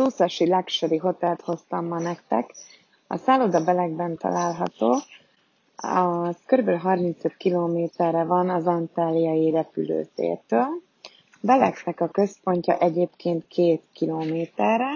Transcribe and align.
Szószasi 0.00 0.46
Luxury 0.48 0.96
Hotelt 0.96 1.40
hoztam 1.40 1.86
ma 1.86 1.98
nektek. 1.98 2.54
A 3.06 3.16
szálloda 3.16 3.64
Belegben 3.64 4.16
található, 4.16 4.96
az 5.76 6.36
kb. 6.46 6.70
35 6.70 7.36
kilométerre 7.36 8.24
van 8.24 8.50
az 8.50 8.66
Antáliai 8.66 9.50
repülőtértől. 9.50 10.66
Belegnek 11.40 12.00
a 12.00 12.08
központja 12.08 12.78
egyébként 12.78 13.46
két 13.48 13.82
kilométerre. 13.92 14.90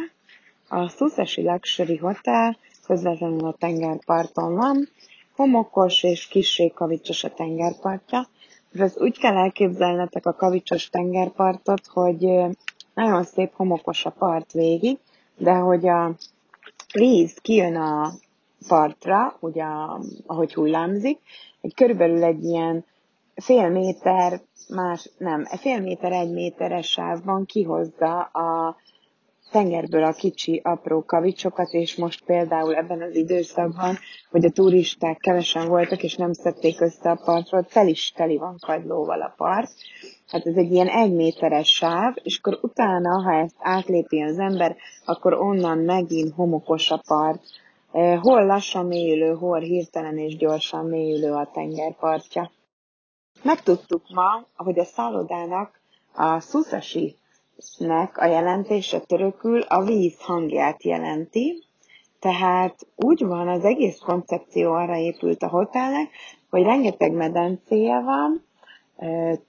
A 0.68 0.88
Szószasi 0.88 1.42
Luxury 1.42 1.96
Hotel 1.96 2.56
közvetlenül 2.86 3.46
a 3.46 3.56
tengerparton 3.58 4.54
van, 4.54 4.88
homokos 5.36 6.02
és 6.02 6.26
kissé 6.26 6.68
kavicsos 6.68 7.24
a 7.24 7.34
tengerpartja. 7.34 8.28
Ez 8.72 8.96
úgy 8.98 9.18
kell 9.18 9.36
elképzelnetek 9.36 10.26
a 10.26 10.34
kavicsos 10.34 10.88
tengerpartot, 10.90 11.86
hogy 11.86 12.26
nagyon 12.94 13.24
szép 13.24 13.52
homokos 13.52 14.04
a 14.04 14.10
part 14.10 14.52
végig, 14.52 14.98
de 15.36 15.52
hogy 15.52 15.88
a 15.88 16.14
víz 16.92 17.38
kijön 17.42 17.76
a 17.76 18.10
partra, 18.68 19.36
ugye 19.40 19.64
ahogy 20.26 20.54
hullámzik, 20.54 21.18
egy 21.60 21.74
körülbelül 21.74 22.24
egy 22.24 22.44
ilyen 22.44 22.84
fél 23.34 23.68
méter, 23.68 24.40
más, 24.68 25.10
nem, 25.18 25.44
fél 25.44 25.80
méter, 25.80 26.12
egy 26.12 26.32
méteres 26.32 26.90
sávban 26.90 27.46
kihozza 27.46 28.20
a 28.20 28.76
tengerből 29.50 30.04
a 30.04 30.12
kicsi, 30.12 30.60
apró 30.64 31.04
kavicsokat, 31.04 31.72
és 31.72 31.96
most 31.96 32.24
például 32.24 32.74
ebben 32.74 33.02
az 33.02 33.14
időszakban, 33.14 33.98
hogy 34.30 34.44
a 34.44 34.50
turisták 34.50 35.18
kevesen 35.18 35.68
voltak, 35.68 36.02
és 36.02 36.14
nem 36.14 36.32
szedték 36.32 36.80
össze 36.80 37.10
a 37.10 37.20
partról, 37.24 37.66
fel 37.68 37.88
is 37.88 38.12
teli 38.16 38.36
van 38.36 38.56
kagylóval 38.60 39.20
a 39.20 39.34
part. 39.36 39.70
Hát 40.26 40.46
ez 40.46 40.56
egy 40.56 40.72
ilyen 40.72 40.88
egy 40.88 41.12
méteres 41.12 41.68
sáv, 41.68 42.14
és 42.22 42.38
akkor 42.38 42.58
utána, 42.62 43.22
ha 43.22 43.32
ezt 43.32 43.56
átlépi 43.58 44.22
az 44.22 44.38
ember, 44.38 44.76
akkor 45.04 45.32
onnan 45.32 45.78
megint 45.78 46.34
homokos 46.34 46.90
a 46.90 47.02
part. 47.06 47.42
Hol 48.20 48.46
lassan 48.46 48.86
mélyülő, 48.86 49.34
hol 49.34 49.60
hirtelen 49.60 50.18
és 50.18 50.36
gyorsan 50.36 50.86
mélyülő 50.86 51.32
a 51.32 51.50
tengerpartja. 51.52 52.50
Megtudtuk 53.42 54.02
ma, 54.14 54.46
hogy 54.56 54.78
a 54.78 54.84
szállodának 54.84 55.80
a 56.14 56.40
Susashi 56.40 57.16
nek 57.78 58.18
a 58.18 58.24
jelentése 58.24 58.98
törökül 58.98 59.60
a 59.60 59.84
víz 59.84 60.20
hangját 60.20 60.82
jelenti, 60.82 61.62
tehát 62.18 62.86
úgy 62.96 63.24
van, 63.24 63.48
az 63.48 63.64
egész 63.64 63.98
koncepció 63.98 64.72
arra 64.72 64.96
épült 64.96 65.42
a 65.42 65.48
hotelnek, 65.48 66.10
hogy 66.50 66.62
rengeteg 66.62 67.12
medencéje 67.12 68.00
van, 68.00 68.44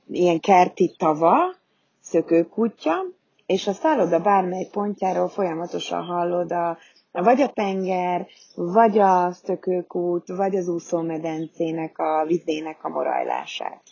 ilyen 0.08 0.40
kerti 0.40 0.96
tava, 0.98 1.56
szökőkutya, 2.02 3.06
és 3.46 3.68
a 3.68 3.74
szálloda 3.74 4.20
bármely 4.20 4.68
pontjáról 4.72 5.28
folyamatosan 5.28 6.04
hallod 6.04 6.52
a, 6.52 6.78
vagy 7.12 7.42
a 7.42 7.50
tenger, 7.50 8.28
vagy 8.56 8.98
a 8.98 9.32
szökőkút, 9.32 10.28
vagy 10.28 10.56
az 10.56 10.68
úszómedencének 10.68 11.98
a 12.00 12.26
vizének 12.28 12.84
a 12.84 12.90
morajlását. 12.90 13.84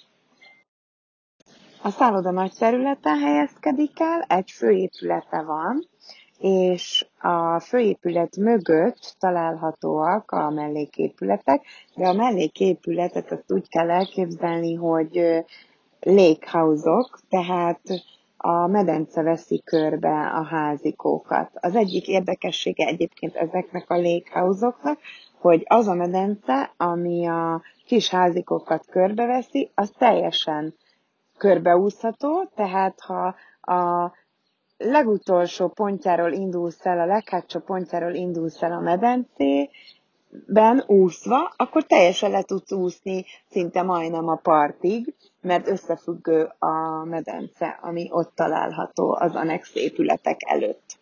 A 1.81 1.89
szálloda 1.89 2.31
nagy 2.31 2.51
területen 2.59 3.19
helyezkedik 3.19 3.99
el, 3.99 4.21
egy 4.21 4.51
főépülete 4.51 5.41
van, 5.41 5.87
és 6.43 7.05
a 7.19 7.59
főépület 7.59 8.37
mögött 8.37 9.15
találhatóak 9.19 10.31
a 10.31 10.49
melléképületek, 10.49 11.61
de 11.95 12.07
a 12.07 12.13
melléképületet 12.13 13.31
azt 13.31 13.51
úgy 13.51 13.69
kell 13.69 13.89
elképzelni, 13.89 14.73
hogy 14.73 15.43
lakehouse-ok, 15.99 17.19
tehát 17.29 17.79
a 18.37 18.67
medence 18.67 19.21
veszi 19.21 19.61
körbe 19.65 20.27
a 20.27 20.43
házikókat. 20.43 21.49
Az 21.53 21.75
egyik 21.75 22.07
érdekessége 22.07 22.85
egyébként 22.85 23.35
ezeknek 23.35 23.89
a 23.89 24.01
lakehouse-oknak, 24.01 24.99
hogy 25.39 25.63
az 25.67 25.87
a 25.87 25.93
medence, 25.93 26.73
ami 26.77 27.27
a 27.27 27.61
kis 27.85 28.09
házikókat 28.09 28.85
körbeveszi, 28.89 29.71
az 29.75 29.91
teljesen 29.97 30.73
körbeúszható, 31.37 32.49
tehát 32.55 32.99
ha 32.99 33.35
a 33.73 34.11
legutolsó 34.83 35.67
pontjáról 35.67 36.31
indulsz 36.31 36.85
el, 36.85 36.99
a 36.99 37.05
leghátsó 37.05 37.59
pontjáról 37.59 38.13
indulsz 38.13 38.61
el 38.61 38.71
a 38.71 38.79
medencében 38.79 40.83
úszva, 40.87 41.53
akkor 41.55 41.83
teljesen 41.83 42.31
le 42.31 42.41
tudsz 42.41 42.71
úszni 42.71 43.25
szinte 43.49 43.81
majdnem 43.81 44.27
a 44.27 44.35
partig, 44.35 45.13
mert 45.41 45.67
összefüggő 45.67 46.49
a 46.59 47.03
medence, 47.03 47.79
ami 47.81 48.07
ott 48.11 48.35
található 48.35 49.17
az 49.19 49.35
annex 49.35 49.75
épületek 49.75 50.37
előtt. 50.45 51.01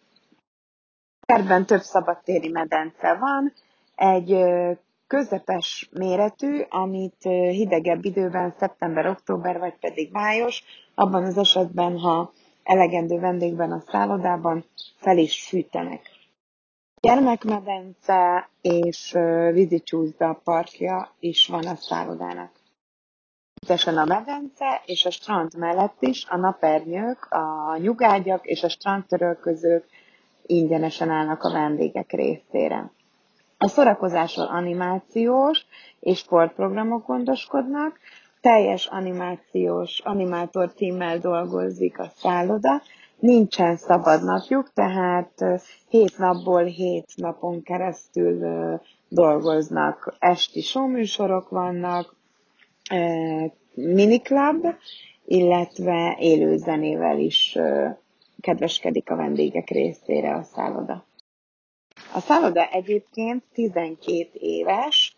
Terben 1.28 1.66
több 1.66 1.82
szabadtéri 1.82 2.50
medence 2.50 3.14
van, 3.14 3.54
egy 3.96 4.44
közepes 5.08 5.90
méretű, 5.92 6.62
amit 6.70 7.22
hidegebb 7.50 8.06
időben, 8.06 8.54
szeptember, 8.58 9.08
október 9.08 9.60
vagy 9.60 9.74
pedig 9.80 10.12
május, 10.12 10.64
abban 10.96 11.24
az 11.24 11.38
esetben, 11.38 11.98
ha 11.98 12.32
elegendő 12.72 13.20
vendégben 13.20 13.72
a 13.72 13.84
szállodában, 13.92 14.66
fel 14.98 15.18
is 15.18 15.48
fűtenek. 15.48 16.02
Gyermekmedence 17.02 18.50
és 18.62 19.18
vízicsúszda 19.52 20.42
parkja 20.44 21.16
is 21.20 21.48
van 21.48 21.68
a 21.68 21.76
szállodának. 21.76 22.52
Természetesen 23.54 23.98
a 23.98 24.06
medence 24.06 24.82
és 24.86 25.06
a 25.06 25.12
strand 25.12 25.58
mellett 25.58 25.96
is 26.00 26.26
a 26.30 26.38
napernyők, 26.38 27.26
a 27.32 27.78
nyugágyak 27.78 28.46
és 28.46 28.64
a 28.64 28.70
strandtörölközők 28.70 29.86
ingyenesen 30.46 31.10
állnak 31.10 31.44
a 31.44 31.52
vendégek 31.52 32.12
részére. 32.12 32.92
A 33.58 33.68
szórakozásról 33.68 34.46
animációs 34.46 35.66
és 36.00 36.18
sportprogramok 36.20 37.06
gondoskodnak, 37.08 38.00
teljes 38.42 38.86
animációs 38.86 40.00
animátor 40.04 40.74
tímmel 40.74 41.18
dolgozik 41.20 42.00
a 42.00 42.12
szálloda, 42.16 42.82
nincsen 43.20 43.78
szabad 43.78 44.24
napjuk, 44.24 44.74
tehát 44.74 45.62
hét 45.90 46.18
napból 46.18 46.64
hét 46.64 47.08
napon 47.16 47.64
keresztül 47.64 48.40
dolgoznak. 49.10 50.16
Esti 50.20 50.62
showműsorok 50.62 51.50
vannak, 51.50 52.16
miniklub, 53.74 54.66
illetve 55.26 56.18
élőzenével 56.20 57.20
is 57.20 57.58
kedveskedik 58.42 59.10
a 59.10 59.16
vendégek 59.16 59.70
részére 59.70 60.36
a 60.36 60.44
szálloda. 60.44 61.06
A 62.14 62.20
szálloda 62.20 62.66
egyébként 62.72 63.44
12 63.54 64.30
éves, 64.34 65.11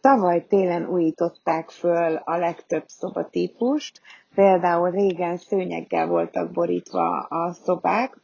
Tavaly 0.00 0.46
télen 0.48 0.86
újították 0.88 1.70
föl 1.70 2.14
a 2.16 2.36
legtöbb 2.36 2.84
szobatípust, 2.86 4.00
például 4.34 4.90
régen 4.90 5.36
szőnyeggel 5.36 6.06
voltak 6.06 6.50
borítva 6.50 7.18
a 7.18 7.52
szobák, 7.52 8.20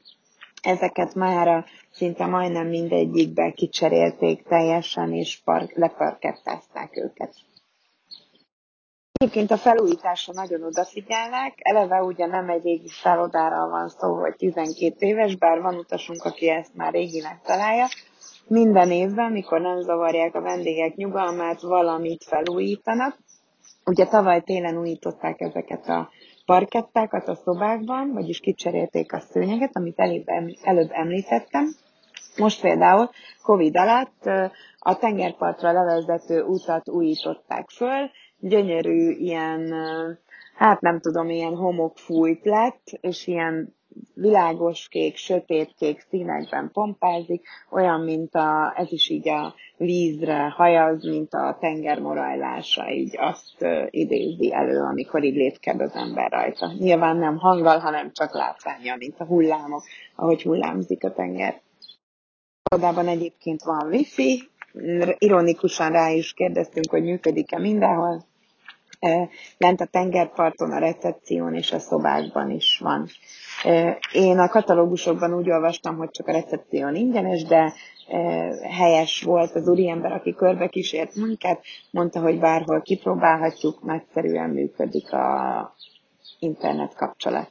ezeket 0.63 1.15
már 1.15 1.65
szinte 1.91 2.27
majdnem 2.27 2.67
mindegyikbe 2.67 3.51
kicserélték 3.51 4.43
teljesen, 4.43 5.13
és 5.13 5.41
park, 5.45 5.73
leparkettázták 5.77 6.97
őket. 6.97 7.35
Egyébként 9.13 9.51
a 9.51 9.57
felújításra 9.57 10.33
nagyon 10.33 10.63
odafigyelnek, 10.63 11.55
eleve 11.57 12.03
ugye 12.03 12.27
nem 12.27 12.49
egy 12.49 12.63
régi 12.63 12.89
szállodára 12.89 13.69
van 13.69 13.89
szó, 13.89 14.15
hogy 14.15 14.35
12 14.37 15.07
éves, 15.07 15.37
bár 15.37 15.61
van 15.61 15.75
utasunk, 15.75 16.25
aki 16.25 16.49
ezt 16.49 16.75
már 16.75 16.93
réginek 16.93 17.41
találja. 17.43 17.87
Minden 18.51 18.91
évben, 18.91 19.33
mikor 19.33 19.61
nem 19.61 19.81
zavarják 19.81 20.35
a 20.35 20.41
vendégek 20.41 20.95
nyugalmát, 20.95 21.61
valamit 21.61 22.25
felújítanak. 22.25 23.19
Ugye 23.85 24.07
tavaly 24.07 24.41
télen 24.41 24.79
újították 24.79 25.41
ezeket 25.41 25.89
a 25.89 26.09
parkettákat 26.47 27.29
a 27.29 27.35
szobákban, 27.35 28.13
vagyis 28.13 28.41
kicserélték 28.41 29.13
a 29.13 29.21
szőnyeget, 29.21 29.77
amit 29.77 29.99
előbb, 30.63 30.91
említettem. 30.91 31.69
Most 32.37 32.61
például 32.61 33.11
Covid 33.43 33.77
alatt 33.77 34.25
a 34.79 34.97
tengerpartra 34.99 35.73
levezető 35.73 36.43
utat 36.43 36.89
újították 36.89 37.69
föl, 37.69 38.11
gyönyörű 38.39 39.11
ilyen, 39.11 39.75
hát 40.55 40.81
nem 40.81 41.01
tudom, 41.01 41.29
ilyen 41.29 41.55
homokfújt 41.55 42.45
lett, 42.45 42.83
és 43.01 43.27
ilyen 43.27 43.75
világos 44.15 44.89
kék, 44.89 45.17
sötét 45.17 45.75
kék 45.79 46.05
színekben 46.09 46.71
pompázik, 46.73 47.47
olyan, 47.71 48.01
mint 48.01 48.35
a, 48.35 48.75
ez 48.77 48.93
is 48.93 49.09
így 49.09 49.29
a 49.29 49.55
vízre 49.77 50.49
hajaz, 50.49 51.05
mint 51.05 51.35
a 51.35 51.57
tenger 51.61 52.01
morajlása, 52.01 52.91
így 52.91 53.17
azt 53.19 53.67
idézi 53.91 54.53
elő, 54.53 54.81
amikor 54.81 55.25
így 55.25 55.35
létked 55.35 55.81
az 55.81 55.95
ember 55.95 56.31
rajta. 56.31 56.73
Nyilván 56.79 57.17
nem 57.17 57.37
hanggal, 57.37 57.79
hanem 57.79 58.11
csak 58.13 58.35
látványa, 58.35 58.97
mint 58.97 59.21
a 59.21 59.25
hullámok, 59.25 59.83
ahogy 60.17 60.43
hullámzik 60.43 61.05
a 61.05 61.13
tenger. 61.13 61.61
Odában 62.75 63.09
egyébként 63.09 63.63
van 63.63 63.87
wifi, 63.87 64.51
ironikusan 65.19 65.93
rá 65.93 66.11
is 66.11 66.33
kérdeztünk, 66.33 66.91
hogy 66.91 67.03
működik-e 67.03 67.59
mindenhol, 67.59 68.25
lent 69.59 69.81
a 69.81 69.85
tengerparton, 69.85 70.73
a 70.73 70.79
recepción 70.79 71.55
és 71.55 71.73
a 71.73 71.79
szobákban 71.79 72.51
is 72.51 72.79
van 72.79 73.09
Én 74.13 74.39
a 74.39 74.49
katalógusokban 74.49 75.35
úgy 75.35 75.51
olvastam, 75.51 75.97
hogy 75.97 76.11
csak 76.11 76.29
a 76.29 76.33
recepción 76.33 76.95
ingyenes, 76.95 77.45
de 77.45 77.73
helyes 78.71 79.23
volt 79.23 79.55
az 79.55 79.69
úriember, 79.69 80.13
aki 80.13 80.35
körbe 80.35 80.69
kísért 80.69 81.15
munkát, 81.15 81.65
mondta, 81.91 82.21
hogy 82.21 82.39
bárhol 82.39 82.83
kipróbálhatjuk, 82.83 83.83
nagyszerűen 83.83 84.51
működik 84.51 85.13
a 85.13 85.75
internet 86.39 86.95
kapcsolat. 86.95 87.51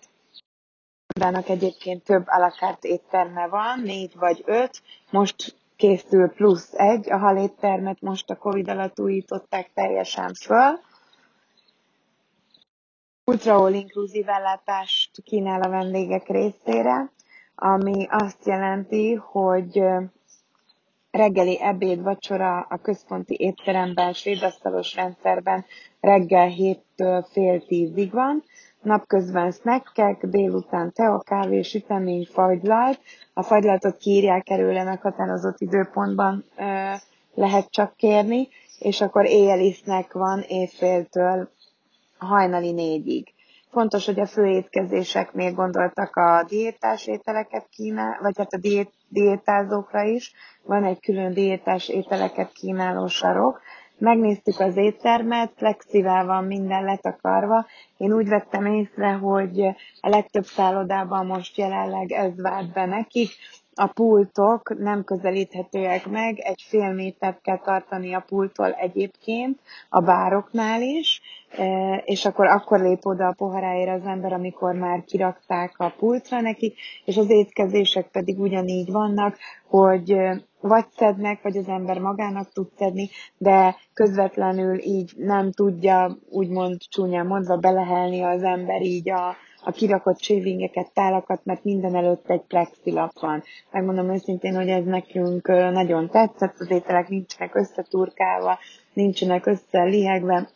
Dának 1.20 1.50
egyébként 1.50 2.04
több 2.04 2.24
alakárt 2.26 2.84
étterme 2.84 3.48
van, 3.48 3.82
négy 3.84 4.16
vagy 4.16 4.44
öt, 4.46 4.82
most 5.12 5.56
készül 5.76 6.30
plusz 6.30 6.74
egy, 6.74 7.12
a 7.12 7.18
haléttermet 7.18 8.02
most 8.02 8.30
a 8.30 8.36
Covid 8.36 8.70
alatt 8.70 9.00
újították 9.00 9.72
teljesen 9.74 10.34
föl, 10.34 10.80
ultra 13.30 13.56
all 13.56 13.74
inclusive 13.74 14.34
ellátást 14.34 14.99
kínál 15.24 15.62
a 15.62 15.70
vendégek 15.70 16.28
részére, 16.28 17.12
ami 17.56 18.08
azt 18.10 18.46
jelenti, 18.46 19.14
hogy 19.14 19.84
reggeli 21.12 21.62
ebéd, 21.62 22.02
vacsora 22.02 22.60
a 22.70 22.78
központi 22.78 23.36
étteremben, 23.40 24.14
svédasztalos 24.14 24.96
rendszerben 24.96 25.66
reggel 26.00 26.52
7-től 26.58 27.26
fél 27.32 27.66
tízig 27.66 28.12
van, 28.12 28.44
napközben 28.82 29.52
snackek, 29.52 30.26
délután 30.26 30.92
tea, 30.94 31.20
kávé, 31.20 31.62
sütemény, 31.62 32.28
fagylalt. 32.32 33.00
A 33.34 33.44
fagylaltot 33.44 33.98
kiírják 33.98 34.50
előle 34.50 34.84
meghatározott 34.84 35.60
időpontban 35.60 36.44
lehet 37.34 37.70
csak 37.70 37.96
kérni, 37.96 38.48
és 38.80 39.02
akkor 39.02 39.26
éjjeli 39.26 39.72
snack 39.72 40.14
van 40.14 40.44
éjféltől 40.48 41.50
hajnali 42.18 42.72
négyig. 42.72 43.34
Fontos, 43.72 44.06
hogy 44.06 44.20
a 44.20 44.26
főétkezéseknél 44.26 45.52
gondoltak 45.54 46.16
a 46.16 46.46
diétás 46.48 47.08
ételeket 47.08 47.68
kínál, 47.70 48.18
vagy 48.22 48.38
hát 48.38 48.54
a 48.54 48.58
diét, 48.58 48.92
diétázókra 49.10 50.04
is. 50.04 50.32
Van 50.64 50.84
egy 50.84 51.00
külön 51.00 51.34
diétás 51.34 51.90
ételeket 51.90 52.52
kínáló 52.52 53.08
sarok. 53.08 53.62
Megnéztük 53.98 54.60
az 54.60 54.78
éttermet, 54.78 55.52
flexivel 55.56 56.26
van 56.26 56.44
minden 56.44 56.84
letakarva. 56.84 57.66
Én 57.98 58.14
úgy 58.14 58.28
vettem 58.28 58.66
észre, 58.66 59.12
hogy 59.12 59.62
a 60.02 60.10
legtöbb 60.10 60.46
szállodában 60.46 61.26
most 61.26 61.58
jelenleg 61.58 62.12
ez 62.12 62.42
vált 62.42 62.74
be 62.74 62.86
nekik, 62.86 63.30
a 63.80 63.88
pultok 63.88 64.78
nem 64.80 65.04
közelíthetőek 65.04 66.08
meg, 66.08 66.40
egy 66.40 66.62
fél 66.68 66.94
métert 66.94 67.42
kell 67.42 67.60
tartani 67.60 68.14
a 68.14 68.24
pulttól 68.28 68.72
egyébként, 68.72 69.60
a 69.90 70.00
bároknál 70.00 70.82
is, 70.82 71.22
e, 71.58 71.96
és 72.06 72.26
akkor, 72.26 72.46
akkor 72.46 72.80
lép 72.80 73.06
oda 73.06 73.28
a 73.28 73.34
poharáért 73.38 74.02
az 74.02 74.08
ember, 74.08 74.34
amikor 74.34 74.74
már 74.74 75.04
kirakták 75.04 75.74
a 75.78 75.94
pultra 75.98 76.42
nekik, 76.42 76.78
és 77.06 77.18
az 77.18 77.30
étkezések 77.30 78.08
pedig 78.08 78.40
ugyanígy 78.40 78.92
vannak, 78.92 79.38
hogy 79.68 80.18
vagy 80.62 80.86
szednek, 80.96 81.42
vagy 81.42 81.58
az 81.58 81.68
ember 81.68 82.00
magának 82.00 82.52
tud 82.52 82.68
szedni, 82.78 83.10
de 83.38 83.76
közvetlenül 83.94 84.80
így 84.80 85.14
nem 85.18 85.52
tudja, 85.52 86.18
úgymond 86.30 86.78
csúnyán 86.90 87.26
mondva, 87.26 87.58
belehelni 87.58 88.22
az 88.22 88.44
ember 88.44 88.82
így 88.82 89.10
a, 89.10 89.36
a 89.64 89.72
kirakott 89.72 90.22
shavingeket, 90.22 90.92
tálakat, 90.94 91.46
mert 91.46 91.64
minden 91.64 91.96
előtt 91.96 92.30
egy 92.30 92.42
plexilap 92.42 93.20
van. 93.20 93.44
Megmondom 93.72 94.14
őszintén, 94.14 94.56
hogy 94.56 94.70
ez 94.70 94.86
nekünk 94.86 95.48
nagyon 95.48 96.10
tetszett, 96.10 96.56
az 96.60 96.72
ételek 96.72 97.08
nincsenek 97.10 97.56
összeturkálva, 97.56 98.60
nincsenek 98.94 99.46
összeliegve, 99.46 100.50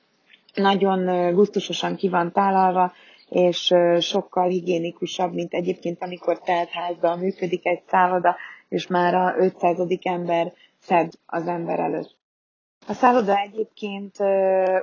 nagyon 0.54 1.34
gusztusosan 1.34 1.96
ki 1.96 2.10
van 2.10 2.32
tálalva, 2.32 2.92
és 3.30 3.74
sokkal 4.00 4.48
higiénikusabb, 4.48 5.34
mint 5.34 5.54
egyébként, 5.54 6.04
amikor 6.04 6.40
teltházban 6.40 7.20
működik 7.20 7.66
egy 7.66 7.82
szálloda, 7.88 8.36
és 8.70 8.88
már 8.88 9.14
a 9.16 9.36
500. 9.38 9.78
ember 10.02 10.54
szed 10.80 11.12
az 11.26 11.48
ember 11.48 11.80
előtt. 11.80 12.16
A 12.88 12.94
szálloda 12.94 13.38
egyébként 13.40 14.16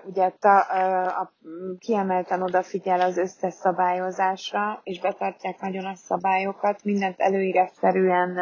ugye 0.05 0.32
ta, 0.41 0.58
a, 1.05 1.32
kiemelten 1.79 2.43
odafigyel 2.43 3.00
az 3.00 3.17
összes 3.17 3.55
szabályozásra, 3.55 4.81
és 4.85 5.00
betartják 5.00 5.61
nagyon 5.61 5.85
a 5.85 5.94
szabályokat, 5.94 6.85
mindent 6.85 7.20
előírásszerűen 7.20 8.38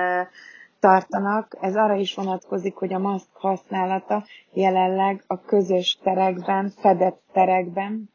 tartanak. 0.80 1.56
Ez 1.60 1.76
arra 1.76 1.94
is 1.94 2.14
vonatkozik, 2.14 2.74
hogy 2.74 2.92
a 2.94 2.98
maszk 2.98 3.28
használata 3.32 4.24
jelenleg 4.52 5.24
a 5.26 5.40
közös 5.40 5.98
terekben, 6.02 6.70
fedett 6.76 7.22
terekben, 7.32 8.10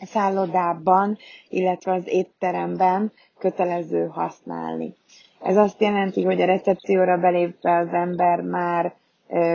a 0.00 0.06
szállodában, 0.06 1.18
illetve 1.48 1.92
az 1.92 2.06
étteremben 2.06 3.12
kötelező 3.38 4.06
használni. 4.06 4.94
Ez 5.42 5.56
azt 5.56 5.80
jelenti, 5.80 6.24
hogy 6.24 6.40
a 6.40 6.46
recepcióra 6.46 7.16
belépve 7.18 7.76
az 7.76 7.92
ember 7.92 8.40
már 8.40 8.94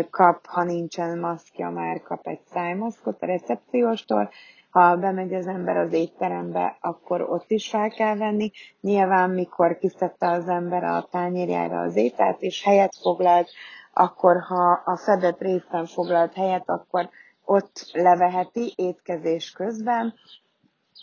kap, 0.09 0.45
ha 0.45 0.63
nincsen 0.63 1.19
maszkja, 1.19 1.69
már 1.69 2.01
kap 2.01 2.27
egy 2.27 2.41
szájmaszkot 2.51 3.21
a 3.21 3.25
recepcióstól. 3.25 4.29
Ha 4.69 4.95
bemegy 4.95 5.33
az 5.33 5.47
ember 5.47 5.77
az 5.77 5.93
étterembe, 5.93 6.77
akkor 6.81 7.21
ott 7.21 7.51
is 7.51 7.69
fel 7.69 7.89
kell 7.89 8.15
venni. 8.15 8.51
Nyilván, 8.81 9.29
mikor 9.29 9.77
kiszedte 9.77 10.29
az 10.29 10.47
ember 10.47 10.83
a 10.83 11.07
tányérjára 11.11 11.79
az 11.79 11.95
ételt, 11.95 12.41
és 12.41 12.63
helyet 12.63 12.95
foglalt, 13.01 13.49
akkor 13.93 14.39
ha 14.39 14.81
a 14.85 14.97
fedett 14.97 15.39
részen 15.39 15.85
foglalt 15.85 16.33
helyet, 16.33 16.69
akkor 16.69 17.09
ott 17.45 17.89
leveheti 17.93 18.73
étkezés 18.75 19.51
közben. 19.51 20.13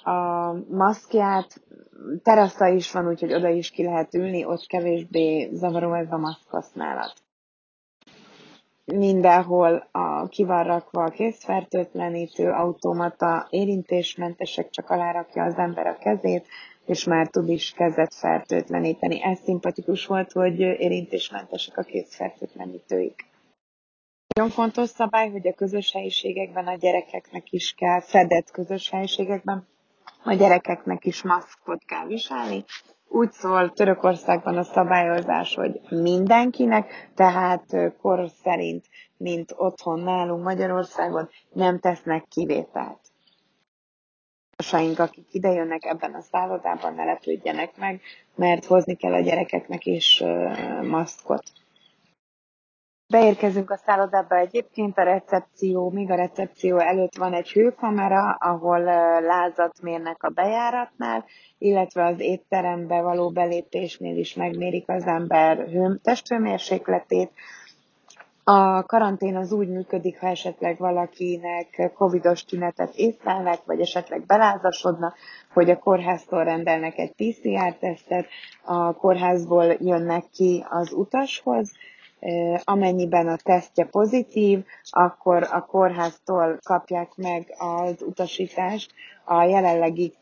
A 0.02 0.52
maszkját, 0.70 1.60
terasza 2.22 2.66
is 2.66 2.92
van, 2.92 3.08
úgyhogy 3.08 3.34
oda 3.34 3.48
is 3.48 3.70
ki 3.70 3.84
lehet 3.84 4.14
ülni, 4.14 4.44
ott 4.44 4.66
kevésbé 4.66 5.50
zavaró 5.52 5.94
ez 5.94 6.12
a 6.12 6.16
maszk 6.16 6.50
használat 6.50 7.14
mindenhol 8.94 9.88
a, 9.92 10.28
ki 10.28 10.44
van 10.44 10.64
rakva 10.64 11.02
a 11.04 11.10
készfertőtlenítő 11.10 12.50
automata, 12.50 13.46
érintésmentesek, 13.50 14.70
csak 14.70 14.90
alárakja 14.90 15.44
az 15.44 15.56
ember 15.56 15.86
a 15.86 15.98
kezét, 15.98 16.46
és 16.86 17.04
már 17.04 17.28
tud 17.28 17.48
is 17.48 17.72
kezet 17.72 18.14
fertőtleníteni. 18.14 19.22
Ez 19.22 19.38
szimpatikus 19.38 20.06
volt, 20.06 20.32
hogy 20.32 20.60
érintésmentesek 20.60 21.76
a 21.78 21.82
készfertőtlenítőik. 21.82 23.26
Nagyon 24.34 24.50
fontos 24.50 24.88
szabály, 24.88 25.30
hogy 25.30 25.48
a 25.48 25.52
közös 25.54 25.92
helyiségekben 25.92 26.66
a 26.66 26.74
gyerekeknek 26.76 27.52
is 27.52 27.74
kell, 27.76 28.00
fedett 28.00 28.50
közös 28.50 28.90
helyiségekben 28.90 29.66
a 30.24 30.34
gyerekeknek 30.34 31.04
is 31.04 31.22
maszkot 31.22 31.84
kell 31.84 32.06
viselni, 32.06 32.64
úgy 33.08 33.32
szól 33.32 33.72
Törökországban 33.72 34.56
a 34.56 34.62
szabályozás, 34.62 35.54
hogy 35.54 35.80
mindenkinek, 35.88 37.10
tehát 37.14 37.64
kor 38.02 38.28
szerint, 38.42 38.84
mint 39.16 39.54
otthon 39.56 40.00
nálunk 40.00 40.44
Magyarországon, 40.44 41.28
nem 41.52 41.78
tesznek 41.78 42.24
kivételt. 42.28 43.00
Saink, 44.62 44.98
akik 44.98 45.26
idejönnek 45.34 45.84
ebben 45.84 46.14
a 46.14 46.20
szállodában, 46.20 46.94
ne 46.94 47.04
lepődjenek 47.04 47.76
meg, 47.76 48.00
mert 48.34 48.64
hozni 48.64 48.94
kell 48.96 49.12
a 49.12 49.20
gyerekeknek 49.20 49.86
is 49.86 50.22
maszkot. 50.82 51.42
Beérkezünk 53.12 53.70
a 53.70 53.76
szállodába 53.76 54.36
egyébként, 54.36 54.98
a 54.98 55.02
recepció, 55.02 55.90
még 55.90 56.10
a 56.10 56.14
recepció 56.14 56.78
előtt 56.78 57.16
van 57.16 57.32
egy 57.32 57.52
hőkamera, 57.52 58.30
ahol 58.30 58.80
lázat 59.20 59.82
mérnek 59.82 60.22
a 60.22 60.28
bejáratnál, 60.28 61.24
illetve 61.58 62.04
az 62.06 62.20
étterembe 62.20 63.00
való 63.00 63.30
belépésnél 63.30 64.16
is 64.16 64.34
megmérik 64.34 64.88
az 64.88 65.06
ember 65.06 65.56
hő, 65.56 66.00
testhőmérsékletét. 66.02 67.30
A 68.44 68.82
karantén 68.82 69.36
az 69.36 69.52
úgy 69.52 69.68
működik, 69.68 70.20
ha 70.20 70.26
esetleg 70.26 70.78
valakinek 70.78 71.92
covidos 71.94 72.44
tünetet 72.44 72.94
észlelnek, 72.94 73.64
vagy 73.64 73.80
esetleg 73.80 74.26
belázasodnak, 74.26 75.16
hogy 75.52 75.70
a 75.70 75.78
kórháztól 75.78 76.44
rendelnek 76.44 76.98
egy 76.98 77.12
PCR-tesztet, 77.12 78.26
a 78.64 78.92
kórházból 78.92 79.76
jönnek 79.78 80.24
ki 80.32 80.64
az 80.68 80.92
utashoz, 80.92 81.72
amennyiben 82.64 83.28
a 83.28 83.36
tesztje 83.36 83.84
pozitív, 83.84 84.64
akkor 84.90 85.48
a 85.50 85.64
kórháztól 85.66 86.58
kapják 86.62 87.16
meg 87.16 87.54
az 87.58 88.02
utasítást 88.02 88.92
a 89.24 89.42
jelenlegi 89.42 90.14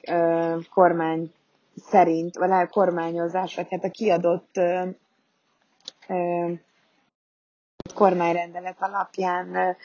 kormány 0.74 1.32
szerint, 1.76 2.36
vagy 2.36 2.50
a 2.50 2.66
kormányozás, 2.68 3.54
vagy 3.54 3.66
hát 3.70 3.84
a 3.84 3.90
kiadott 3.90 4.60
kormányrendelet 7.94 8.76
alapján 8.78 9.76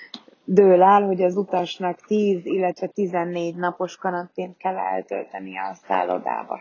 dől 0.44 0.84
el, 0.84 1.02
hogy 1.02 1.22
az 1.22 1.36
utasnak 1.36 2.00
10, 2.06 2.46
illetve 2.46 2.88
14 2.88 3.56
napos 3.56 3.96
karantént 3.96 4.58
kell 4.58 4.78
eltölteni 4.78 5.58
a 5.58 5.74
szállodába. 5.88 6.60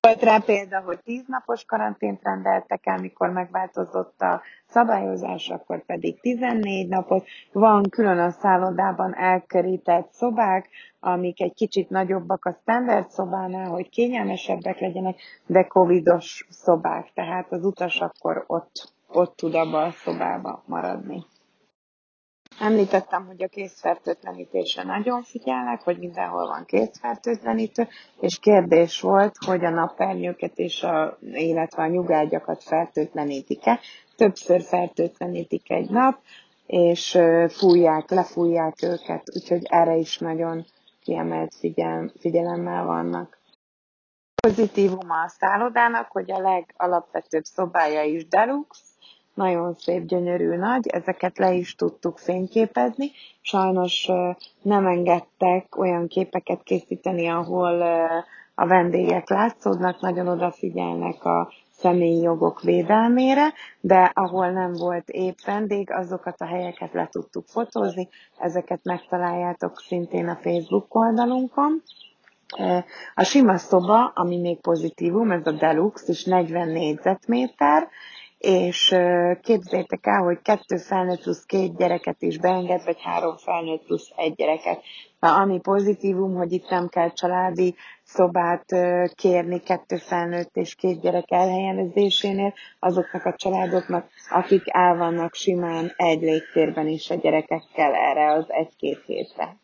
Volt 0.00 0.22
rá 0.22 0.38
példa, 0.38 0.80
hogy 0.80 0.98
tíz 1.04 1.24
napos 1.26 1.64
karantént 1.64 2.22
rendeltek 2.22 2.86
el, 2.86 2.98
mikor 2.98 3.30
megváltozott 3.30 4.20
a 4.20 4.42
szabályozás, 4.68 5.48
akkor 5.48 5.84
pedig 5.84 6.20
14 6.20 6.88
napot. 6.88 7.26
Van 7.52 7.82
külön 7.90 8.18
a 8.18 8.30
szállodában 8.30 9.14
elkerített 9.16 10.12
szobák, 10.12 10.68
amik 11.00 11.40
egy 11.40 11.54
kicsit 11.54 11.90
nagyobbak 11.90 12.44
a 12.44 12.56
standard 12.60 13.10
szobánál, 13.10 13.68
hogy 13.68 13.88
kényelmesebbek 13.88 14.78
legyenek, 14.80 15.16
de 15.46 15.66
covidos 15.66 16.46
szobák, 16.50 17.10
tehát 17.14 17.52
az 17.52 17.64
utas 17.64 18.00
akkor 18.00 18.44
ott, 18.46 18.92
ott 19.08 19.36
tud 19.36 19.54
abba 19.54 19.82
a 19.82 19.90
szobába 19.90 20.62
maradni. 20.66 21.24
Említettem, 22.60 23.26
hogy 23.26 23.42
a 23.42 23.48
készfertőtlenítésre 23.48 24.82
nagyon 24.82 25.22
figyelnek, 25.22 25.82
hogy 25.82 25.98
mindenhol 25.98 26.46
van 26.46 26.64
készfertőtlenítő, 26.64 27.88
és 28.20 28.38
kérdés 28.38 29.00
volt, 29.00 29.34
hogy 29.46 29.64
a 29.64 29.70
napernyőket 29.70 30.58
és 30.58 30.82
a, 30.82 31.18
illetve 31.20 31.82
a 31.82 31.86
nyugágyakat 31.86 32.62
fertőtlenítik-e. 32.62 33.80
Többször 34.16 34.62
fertőtlenítik 34.62 35.70
egy 35.70 35.90
nap, 35.90 36.18
és 36.66 37.18
fújják, 37.48 38.10
lefújják 38.10 38.82
őket, 38.82 39.22
úgyhogy 39.34 39.66
erre 39.70 39.94
is 39.96 40.18
nagyon 40.18 40.64
kiemelt 41.02 41.54
figyel, 41.54 42.12
figyelemmel 42.20 42.84
vannak. 42.84 43.38
Pozitívuma 44.42 45.22
a 45.22 45.28
szállodának, 45.28 46.10
hogy 46.10 46.30
a 46.30 46.38
legalapvetőbb 46.38 47.44
szobája 47.44 48.02
is 48.02 48.26
deluxe, 48.28 48.82
nagyon 49.38 49.74
szép, 49.74 50.04
gyönyörű 50.04 50.56
nagy, 50.56 50.86
ezeket 50.86 51.38
le 51.38 51.52
is 51.52 51.74
tudtuk 51.74 52.18
fényképezni. 52.18 53.10
Sajnos 53.40 54.08
nem 54.62 54.86
engedtek 54.86 55.78
olyan 55.78 56.06
képeket 56.08 56.62
készíteni, 56.62 57.28
ahol 57.28 57.82
a 58.54 58.66
vendégek 58.66 59.28
látszódnak, 59.28 60.00
nagyon 60.00 60.28
odafigyelnek 60.28 61.24
a 61.24 61.52
személyi 61.70 62.20
jogok 62.20 62.62
védelmére, 62.62 63.52
de 63.80 64.10
ahol 64.14 64.50
nem 64.50 64.72
volt 64.72 65.08
épp 65.08 65.36
vendég, 65.46 65.90
azokat 65.90 66.40
a 66.40 66.46
helyeket 66.46 66.92
le 66.92 67.08
tudtuk 67.10 67.46
fotózni, 67.46 68.08
ezeket 68.38 68.80
megtaláljátok 68.82 69.80
szintén 69.80 70.28
a 70.28 70.38
Facebook 70.42 70.94
oldalunkon. 70.94 71.82
A 73.14 73.22
sima 73.22 73.56
szoba, 73.56 74.12
ami 74.14 74.40
még 74.40 74.60
pozitívum, 74.60 75.30
ez 75.30 75.46
a 75.46 75.52
deluxe, 75.52 76.12
és 76.12 76.24
40 76.24 76.68
négyzetméter, 76.68 77.88
és 78.38 78.94
képzeljétek 79.40 80.06
el, 80.06 80.22
hogy 80.22 80.42
kettő 80.42 80.76
felnőtt 80.76 81.22
plusz 81.22 81.44
két 81.44 81.76
gyereket 81.76 82.22
is 82.22 82.38
beenged, 82.38 82.84
vagy 82.84 83.02
három 83.02 83.36
felnőtt 83.36 83.84
plusz 83.84 84.10
egy 84.16 84.34
gyereket. 84.34 84.82
Na, 85.20 85.36
ami 85.36 85.60
pozitívum, 85.60 86.34
hogy 86.34 86.52
itt 86.52 86.70
nem 86.70 86.88
kell 86.88 87.12
családi 87.12 87.74
szobát 88.02 88.64
kérni 89.14 89.60
kettő 89.60 89.96
felnőtt 89.96 90.56
és 90.56 90.74
két 90.74 91.00
gyerek 91.00 91.30
elhelyezésénél, 91.30 92.54
azoknak 92.78 93.24
a 93.24 93.34
családoknak, 93.36 94.08
akik 94.30 94.62
el 94.64 94.96
vannak 94.96 95.34
simán 95.34 95.92
egy 95.96 96.20
légtérben 96.20 96.86
is 96.86 97.10
a 97.10 97.14
gyerekekkel 97.14 97.94
erre 97.94 98.32
az 98.32 98.44
egy-két 98.48 99.02
hétre. 99.06 99.56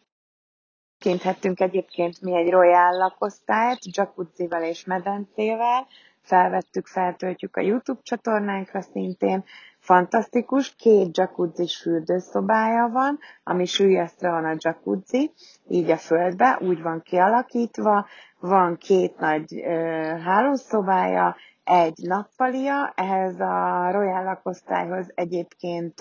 Kinthettünk 0.99 1.61
egyébként 1.61 2.21
mi 2.21 2.37
egy 2.37 2.51
Royal 2.51 2.97
lakosztályt, 2.97 3.97
jacuzzival 3.97 4.63
és 4.63 4.85
medencével, 4.85 5.87
felvettük, 6.25 6.87
feltöltjük 6.87 7.57
a 7.57 7.61
YouTube 7.61 8.01
csatornánkra 8.03 8.81
szintén. 8.81 9.45
Fantasztikus, 9.79 10.75
két 10.75 11.17
jacuzzis 11.17 11.77
fürdőszobája 11.77 12.89
van, 12.93 13.19
ami 13.45 13.65
sűjesztre 13.65 14.31
van 14.31 14.45
a 14.45 14.57
jacuzzi, 14.59 15.33
így 15.69 15.91
a 15.91 15.97
földbe, 15.97 16.59
úgy 16.61 16.83
van 16.83 17.03
kialakítva, 17.03 18.07
van 18.41 18.77
két 18.77 19.19
nagy 19.19 19.55
ö, 19.55 19.71
hálószobája, 20.25 21.37
egy 21.65 21.99
nappalia, 22.03 22.93
ehhez 22.97 23.41
a 23.41 23.91
Royal 23.91 24.25
lakosztályhoz 24.25 25.13
egyébként 25.15 25.95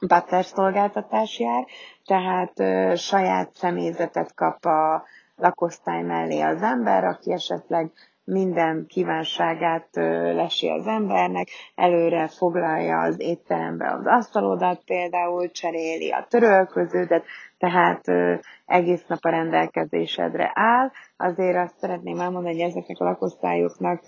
butter 0.00 0.44
szolgáltatás 0.44 1.38
jár, 1.38 1.66
tehát 2.04 2.60
ö, 2.60 2.92
saját 2.96 3.54
személyzetet 3.54 4.34
kap 4.34 4.64
a 4.64 5.04
lakosztály 5.36 6.02
mellé 6.02 6.40
az 6.40 6.62
ember, 6.62 7.04
aki 7.04 7.32
esetleg 7.32 7.90
minden 8.24 8.86
kívánságát 8.88 9.88
lesi 10.34 10.68
az 10.68 10.86
embernek, 10.86 11.48
előre 11.74 12.28
foglalja 12.28 12.98
az 13.00 13.20
étterembe 13.20 13.90
az 13.90 14.06
asztalodat, 14.06 14.84
például 14.84 15.50
cseréli 15.50 16.10
a 16.10 16.26
törölköződet, 16.28 17.24
tehát 17.58 18.04
egész 18.66 19.04
nap 19.06 19.18
a 19.22 19.28
rendelkezésedre 19.28 20.50
áll. 20.54 20.90
Azért 21.16 21.56
azt 21.56 21.78
szeretném 21.78 22.20
elmondani, 22.20 22.54
hogy 22.60 22.70
ezeknek 22.70 23.00
a 23.00 23.04
lakosztályoknak 23.04 24.02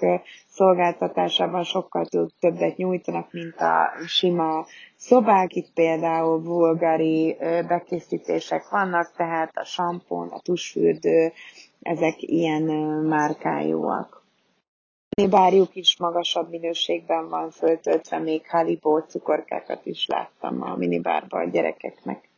szolgáltatásában 0.48 1.62
sokkal 1.62 2.04
többet 2.40 2.76
nyújtanak, 2.76 3.32
mint 3.32 3.60
a 3.60 3.92
sima 4.06 4.66
szobák. 4.96 5.54
Itt 5.54 5.72
például 5.74 6.38
bulgari 6.38 7.36
bekészítések 7.68 8.68
vannak, 8.68 9.12
tehát 9.16 9.50
a 9.56 9.64
sampon, 9.64 10.28
a 10.28 10.40
tusfürdő, 10.40 11.32
ezek 11.80 12.22
ilyen 12.22 12.62
márkájúak. 13.02 14.24
Minibárjuk 15.16 15.74
is 15.74 15.96
magasabb 15.98 16.50
minőségben 16.50 17.28
van 17.28 17.50
föltöltve, 17.50 18.18
még 18.18 18.48
Haribo 18.48 19.00
cukorkákat 19.00 19.86
is 19.86 20.06
láttam 20.06 20.62
a 20.62 20.76
minibárban 20.76 21.46
a 21.46 21.50
gyerekeknek. 21.50 22.28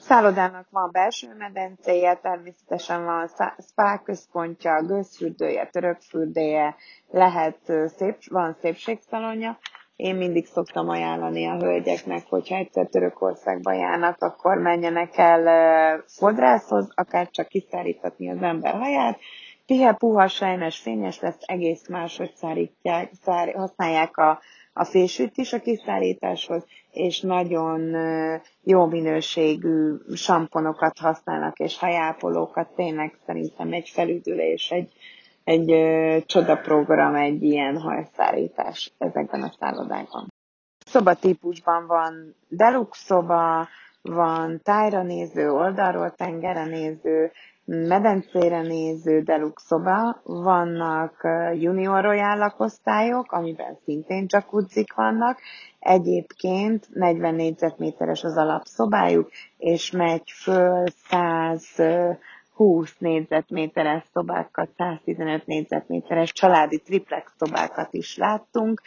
Szállodának 0.00 0.66
van 0.70 0.88
belső 0.92 1.34
medencéje, 1.38 2.14
természetesen 2.16 3.04
van 3.04 3.30
spa 3.68 4.02
központja, 4.04 4.82
gőzfürdője, 4.82 5.66
törökfürdője, 5.66 6.76
lehet 7.10 7.72
szép, 7.96 8.16
van 8.28 8.56
szépségszalonja, 8.60 9.58
én 10.02 10.14
mindig 10.14 10.46
szoktam 10.46 10.88
ajánlani 10.88 11.46
a 11.46 11.56
hölgyeknek, 11.56 12.22
hogyha 12.28 12.56
egyszer 12.56 12.86
Törökországba 12.86 13.72
járnak, 13.72 14.22
akkor 14.22 14.58
menjenek 14.58 15.18
el 15.18 16.04
fodrászhoz, 16.06 16.92
akár 16.94 17.30
csak 17.30 17.48
kiszárítatni 17.48 18.30
az 18.30 18.42
ember 18.42 18.72
haját. 18.74 19.18
Pihe, 19.66 19.92
puha, 19.92 20.28
sejmes, 20.28 20.78
fényes 20.78 21.20
lesz, 21.20 21.38
egész 21.40 21.88
máshogy 21.88 22.32
szárítják, 22.34 23.10
szár, 23.22 23.54
használják 23.54 24.16
a, 24.16 24.40
a 24.72 24.84
fésűt 24.84 25.36
is 25.36 25.52
a 25.52 25.60
kiszárításhoz, 25.60 26.64
és 26.90 27.20
nagyon 27.20 27.96
jó 28.62 28.86
minőségű 28.86 29.94
samponokat 30.14 30.98
használnak, 30.98 31.58
és 31.58 31.78
hajápolókat, 31.78 32.68
tényleg 32.74 33.18
szerintem 33.26 33.72
egy 33.72 33.88
felüdülés, 33.88 34.70
egy, 34.70 34.92
egy 35.44 35.70
ö, 35.70 36.18
csodaprogram, 36.26 37.14
egy 37.14 37.42
ilyen 37.42 37.80
hajszárítás 37.80 38.92
ezekben 38.98 39.42
a 39.42 39.52
szállodákon. 39.58 40.28
Szobatípusban 40.86 41.86
van 41.86 42.34
deluxe 42.48 43.02
szoba, 43.04 43.68
van 44.02 44.60
tájra 44.62 45.02
néző, 45.02 45.50
oldalról 45.50 46.10
tengerre 46.10 46.64
néző, 46.64 47.30
medencére 47.64 48.62
néző 48.62 49.20
deluxe 49.20 49.64
szoba, 49.66 50.20
vannak 50.24 51.28
junior 51.54 52.02
royal 52.02 52.36
lakosztályok, 52.36 53.32
amiben 53.32 53.78
szintén 53.84 54.26
jacuzzik 54.28 54.94
vannak, 54.94 55.38
egyébként 55.78 56.88
40 56.94 57.34
négyzetméteres 57.34 58.24
az 58.24 58.36
alapszobájuk, 58.36 59.30
és 59.58 59.90
megy 59.90 60.30
föl 60.30 60.84
100 61.08 61.66
20 62.62 62.94
négyzetméteres 62.98 64.02
szobákat, 64.12 64.68
115 64.76 65.46
négyzetméteres 65.46 66.32
családi 66.32 66.78
triplex 66.78 67.32
szobákat 67.38 67.94
is 67.94 68.16
láttunk. 68.16 68.80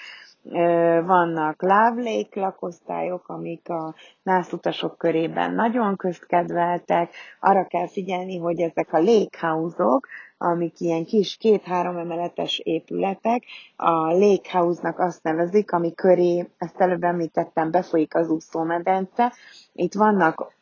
Vannak 1.05 1.61
lávlék 1.61 2.35
lakosztályok, 2.35 3.27
amik 3.27 3.69
a 3.69 3.95
nászutasok 4.23 4.97
körében 4.97 5.53
nagyon 5.53 5.95
közkedveltek. 5.95 7.13
Arra 7.39 7.65
kell 7.67 7.87
figyelni, 7.87 8.37
hogy 8.37 8.59
ezek 8.59 8.93
a 8.93 8.99
lékhauzok, 8.99 10.07
amik 10.37 10.79
ilyen 10.79 11.05
kis 11.05 11.37
két-három 11.37 11.97
emeletes 11.97 12.59
épületek, 12.59 13.43
a 13.75 14.07
lékhauznak 14.07 14.99
azt 14.99 15.23
nevezik, 15.23 15.71
ami 15.71 15.93
köré, 15.93 16.49
ezt 16.57 16.79
előbb 16.81 17.03
említettem, 17.03 17.71
befolyik 17.71 18.15
az 18.15 18.29
úszómedence. 18.29 19.33
Itt 19.73 19.93
vannak 19.93 20.54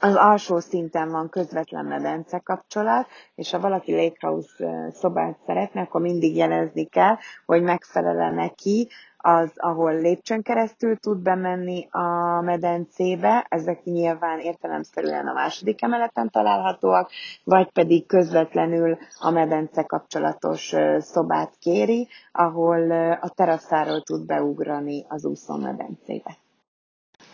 az 0.00 0.14
alsó 0.14 0.58
szinten 0.58 1.10
van 1.10 1.28
közvetlen 1.28 1.84
medence 1.84 2.38
kapcsolat, 2.38 3.06
és 3.34 3.50
ha 3.50 3.60
valaki 3.60 3.96
lakehouse 3.96 4.90
szobát 4.92 5.38
szeretne, 5.46 5.80
akkor 5.80 6.00
mindig 6.00 6.36
jelezni 6.36 6.84
kell, 6.84 7.16
hogy 7.46 7.62
megfelele 7.62 8.30
neki 8.30 8.88
az, 9.16 9.50
ahol 9.56 9.94
lépcsőn 10.00 10.42
keresztül 10.42 10.96
tud 10.96 11.18
bemenni 11.18 11.88
a 11.90 12.40
medencébe, 12.40 13.46
ezek 13.48 13.84
nyilván 13.84 14.38
értelemszerűen 14.38 15.26
a 15.26 15.32
második 15.32 15.82
emeleten 15.82 16.30
találhatóak, 16.30 17.10
vagy 17.44 17.70
pedig 17.72 18.06
közvetlenül 18.06 18.98
a 19.18 19.30
medence 19.30 19.82
kapcsolatos 19.82 20.74
szobát 20.98 21.52
kéri, 21.58 22.08
ahol 22.32 22.90
a 23.20 23.28
teraszáról 23.34 24.02
tud 24.02 24.26
beugrani 24.26 25.04
az 25.08 25.24
úszómedencébe. 25.24 26.36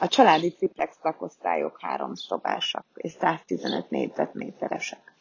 A 0.02 0.08
családi 0.08 0.52
triplex 0.52 0.96
lakosztályok 1.02 1.80
háromszobásak 1.80 2.84
és 2.94 3.12
115 3.12 3.90
négyzetméteresek. 3.90 5.14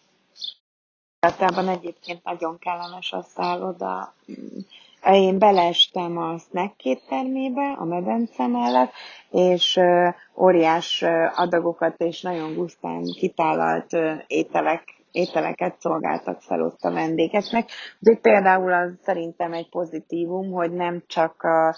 Általában 1.19 1.67
egyébként 1.67 2.23
nagyon 2.23 2.57
kellemes 2.59 3.11
a 3.11 3.21
szálloda. 3.21 4.13
Én 5.11 5.38
beleestem 5.38 6.17
a 6.17 6.38
snack 6.38 7.05
termébe, 7.07 7.71
a 7.71 7.85
medence 7.85 8.47
mellett, 8.47 8.91
és 9.29 9.79
óriás 10.35 11.01
adagokat 11.35 12.01
és 12.01 12.21
nagyon 12.21 12.53
gusztán 12.53 13.03
kitálalt 13.03 13.97
ételek, 14.27 14.83
ételeket 15.11 15.79
szolgáltak 15.79 16.41
fel 16.41 16.61
ott 16.61 16.81
a 16.81 16.91
vendégeknek. 16.91 17.69
De 18.00 18.15
például 18.15 18.73
az 18.73 18.91
szerintem 19.03 19.53
egy 19.53 19.69
pozitívum, 19.69 20.51
hogy 20.51 20.71
nem 20.71 21.03
csak 21.07 21.43
a, 21.43 21.75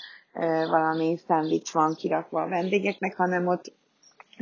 valami 0.70 1.18
szendvics 1.28 1.72
van 1.72 1.96
kirakva 1.96 2.42
a 2.42 2.50
vendégeknek, 2.50 3.16
hanem 3.16 3.48
ott 3.48 3.74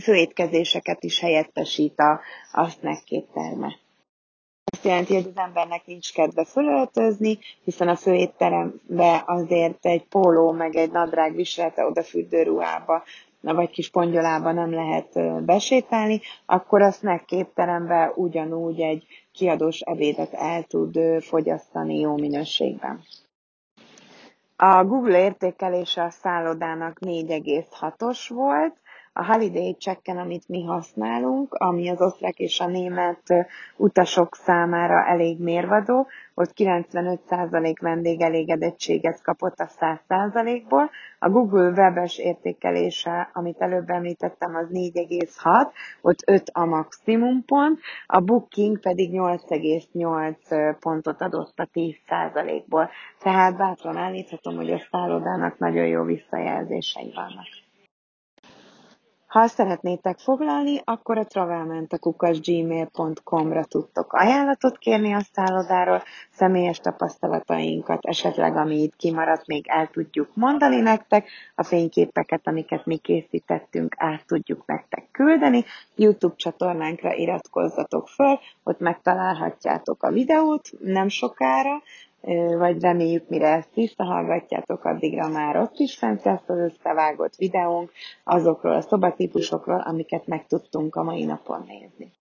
főétkezéseket 0.03 1.03
is 1.03 1.19
helyettesít 1.19 1.99
a, 1.99 2.19
a 2.51 2.67
snack 2.69 3.31
terme 3.33 3.75
azt 4.71 4.85
jelenti, 4.85 5.13
hogy 5.13 5.31
az 5.35 5.43
embernek 5.43 5.85
nincs 5.85 6.13
kedve 6.13 6.45
fölöltözni, 6.45 7.39
hiszen 7.63 7.87
a 7.87 7.95
főétterembe 7.95 9.23
azért 9.25 9.85
egy 9.85 10.03
póló 10.03 10.51
meg 10.51 10.75
egy 10.75 10.91
nadrág 10.91 11.35
viselete 11.35 11.85
oda 11.85 12.03
fürdőruhába, 12.03 13.03
vagy 13.41 13.69
kis 13.69 13.89
pongyolába 13.89 14.51
nem 14.51 14.73
lehet 14.73 15.43
besétálni, 15.45 16.21
akkor 16.45 16.81
a 16.81 16.91
snack 16.91 17.31
étterembe 17.31 18.11
ugyanúgy 18.15 18.79
egy 18.79 19.05
kiadós 19.31 19.79
ebédet 19.79 20.33
el 20.33 20.63
tud 20.63 20.99
fogyasztani 21.19 21.99
jó 21.99 22.15
minőségben. 22.17 23.01
A 24.63 24.83
Google 24.83 25.19
értékelése 25.19 26.03
a 26.03 26.09
szállodának 26.09 26.97
4,6-os 26.99 28.29
volt, 28.29 28.75
a 29.13 29.25
Holiday 29.25 29.75
Checken, 29.79 30.17
amit 30.17 30.47
mi 30.47 30.63
használunk, 30.63 31.53
ami 31.53 31.89
az 31.89 32.01
osztrák 32.01 32.39
és 32.39 32.59
a 32.59 32.67
német 32.67 33.23
utasok 33.77 34.35
számára 34.35 35.05
elég 35.05 35.39
mérvadó, 35.39 36.07
ott 36.33 36.51
95% 36.55 37.75
vendégelégedettséget 37.81 39.21
kapott 39.21 39.59
a 39.59 39.69
100%-ból. 39.79 40.89
A 41.19 41.29
Google 41.29 41.69
webes 41.69 42.17
értékelése, 42.17 43.29
amit 43.33 43.61
előbb 43.61 43.89
említettem, 43.89 44.55
az 44.55 44.67
4,6, 44.73 45.67
ott 46.01 46.23
5 46.25 46.49
a 46.53 46.65
maximum 46.65 47.45
pont, 47.45 47.79
a 48.05 48.19
Booking 48.19 48.79
pedig 48.79 49.11
8,8 49.11 50.75
pontot 50.79 51.21
adott 51.21 51.59
a 51.59 51.67
10%-ból. 51.73 52.89
Tehát 53.19 53.57
bátran 53.57 53.97
állíthatom, 53.97 54.55
hogy 54.55 54.71
a 54.71 54.87
szállodának 54.91 55.57
nagyon 55.57 55.85
jó 55.87 56.03
visszajelzései 56.03 57.11
vannak. 57.15 57.60
Ha 59.31 59.47
szeretnétek 59.47 60.19
foglalni, 60.19 60.81
akkor 60.83 61.17
a 61.17 61.25
travelmentakukasgmail.com-ra 61.25 63.63
tudtok 63.63 64.13
ajánlatot 64.13 64.77
kérni 64.77 65.13
a 65.13 65.21
szállodáról, 65.33 66.03
személyes 66.31 66.79
tapasztalatainkat, 66.79 68.05
esetleg 68.05 68.55
ami 68.55 68.81
itt 68.81 68.95
kimaradt, 68.95 69.47
még 69.47 69.65
el 69.67 69.87
tudjuk 69.87 70.29
mondani 70.33 70.79
nektek, 70.79 71.29
a 71.55 71.63
fényképeket, 71.63 72.47
amiket 72.47 72.85
mi 72.85 72.97
készítettünk, 72.97 73.95
át 73.97 74.25
tudjuk 74.25 74.65
nektek 74.65 75.07
küldeni. 75.11 75.65
YouTube 75.95 76.35
csatornánkra 76.35 77.13
iratkozzatok 77.13 78.07
föl, 78.07 78.39
ott 78.63 78.79
megtalálhatjátok 78.79 80.03
a 80.03 80.11
videót 80.11 80.69
nem 80.79 81.07
sokára, 81.07 81.81
vagy 82.57 82.81
reméljük, 82.81 83.29
mire 83.29 83.47
ezt 83.47 83.73
visszahallgatjátok, 83.73 84.85
addigra 84.85 85.27
már 85.27 85.57
ott 85.57 85.77
is 85.77 85.97
fent 85.97 86.23
lesz 86.23 86.47
az 86.49 86.57
összevágott 86.57 87.35
videónk 87.35 87.91
azokról 88.23 88.73
a 88.75 88.81
szobatípusokról, 88.81 89.79
amiket 89.79 90.27
meg 90.27 90.47
tudtunk 90.47 90.95
a 90.95 91.03
mai 91.03 91.25
napon 91.25 91.63
nézni. 91.67 92.11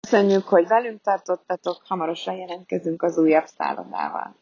Köszönjük, 0.00 0.44
hogy 0.44 0.66
velünk 0.66 1.00
tartottatok, 1.00 1.82
hamarosan 1.84 2.34
jelentkezünk 2.34 3.02
az 3.02 3.18
újabb 3.18 3.46
szállodával. 3.46 4.36